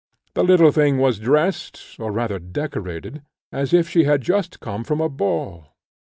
The 0.33 0.41
little 0.43 0.71
thing 0.71 0.97
was 0.97 1.19
dressed, 1.19 1.97
or 1.99 2.11
rather 2.11 2.39
decorated, 2.39 3.21
as 3.51 3.71
if 3.71 3.87
she 3.87 4.05
had 4.05 4.23
just 4.23 4.59
come 4.59 4.83
from 4.83 4.99
a 4.99 5.09
ball. 5.09 5.75